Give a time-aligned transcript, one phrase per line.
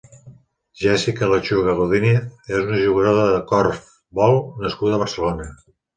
[0.83, 5.51] Jéssica Lechuga Godínez és una jugadora de corfbol nascuda a Barcelona.